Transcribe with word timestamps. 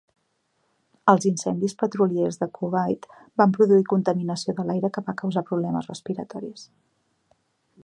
Els 1.11 1.27
incendis 1.29 1.75
petroliers 1.83 2.39
de 2.43 2.47
Kuwait 2.59 3.05
van 3.43 3.53
produir 3.59 3.85
contaminació 3.93 4.57
de 4.61 4.67
l'aire 4.71 4.93
que 4.97 5.05
va 5.11 5.17
causar 5.23 5.47
problemes 5.51 5.93
respiratoris. 5.93 6.67